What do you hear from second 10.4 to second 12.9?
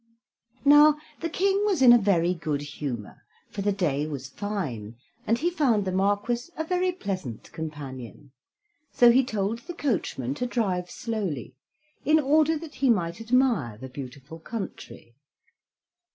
drive slowly, in order that he